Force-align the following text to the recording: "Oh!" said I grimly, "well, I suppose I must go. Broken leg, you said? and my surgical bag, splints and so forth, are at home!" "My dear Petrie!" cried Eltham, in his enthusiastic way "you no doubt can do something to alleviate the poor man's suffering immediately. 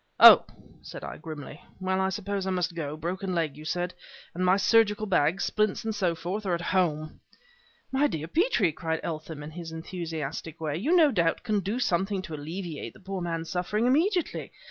"Oh!" 0.19 0.45
said 0.81 1.03
I 1.03 1.17
grimly, 1.17 1.61
"well, 1.79 2.01
I 2.01 2.09
suppose 2.09 2.47
I 2.47 2.49
must 2.49 2.73
go. 2.73 2.97
Broken 2.97 3.35
leg, 3.35 3.55
you 3.55 3.63
said? 3.65 3.93
and 4.33 4.43
my 4.43 4.57
surgical 4.57 5.05
bag, 5.05 5.39
splints 5.41 5.85
and 5.85 5.93
so 5.93 6.15
forth, 6.15 6.43
are 6.47 6.55
at 6.55 6.59
home!" 6.73 7.19
"My 7.91 8.07
dear 8.07 8.27
Petrie!" 8.27 8.71
cried 8.71 9.01
Eltham, 9.03 9.43
in 9.43 9.51
his 9.51 9.71
enthusiastic 9.71 10.59
way 10.59 10.75
"you 10.77 10.95
no 10.95 11.11
doubt 11.11 11.43
can 11.43 11.59
do 11.59 11.77
something 11.77 12.23
to 12.23 12.33
alleviate 12.33 12.93
the 12.93 12.99
poor 12.99 13.21
man's 13.21 13.51
suffering 13.51 13.85
immediately. 13.85 14.51